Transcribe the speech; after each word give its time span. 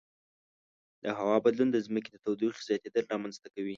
د 1.03 1.05
هوا 1.19 1.37
بدلون 1.45 1.69
د 1.71 1.77
ځمکې 1.87 2.09
د 2.11 2.17
تودوخې 2.23 2.61
زیاتیدل 2.67 3.03
رامنځته 3.11 3.47
کوي. 3.55 3.69